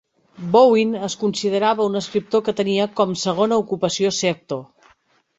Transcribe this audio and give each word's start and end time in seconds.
Bowen 0.53 0.93
es 1.07 1.15
considerava 1.23 1.85
un 1.89 1.99
escriptor 1.99 2.43
que 2.47 2.55
tenia 2.59 2.87
com 3.01 3.13
segona 3.25 3.59
ocupació 3.65 4.13
ser 4.21 4.33
actor. 4.37 4.65